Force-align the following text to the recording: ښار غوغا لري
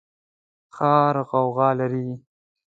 ښار 0.75 1.15
غوغا 1.29 1.69
لري 1.79 2.09